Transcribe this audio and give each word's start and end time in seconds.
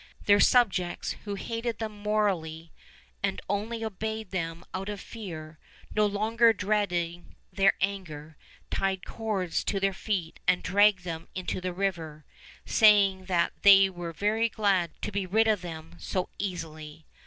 Their 0.25 0.39
subjects, 0.39 1.11
who 1.25 1.35
hated 1.35 1.77
them 1.77 1.91
mortally, 1.91 2.71
and 3.21 3.39
only 3.47 3.85
obeyed 3.85 4.31
them 4.31 4.65
out 4.73 4.89
of 4.89 4.99
fear, 4.99 5.59
no 5.95 6.07
longer 6.07 6.53
dreading 6.53 7.35
their 7.53 7.73
anger, 7.81 8.35
tied 8.71 9.05
cords 9.05 9.63
to 9.65 9.79
their 9.79 9.93
feet 9.93 10.39
and 10.47 10.63
dragged 10.63 11.03
them 11.03 11.27
into 11.35 11.61
the 11.61 11.71
river, 11.71 12.25
saying 12.65 13.25
tha 13.25 13.51
f, 13.51 13.51
they 13.61 13.91
were 13.91 14.11
very 14.11 14.49
glad 14.49 14.99
to 15.03 15.11
be 15.11 15.27
rid 15.27 15.47
of 15.47 15.61
them 15.61 15.93
so 15.99 16.29
easily. 16.39 17.05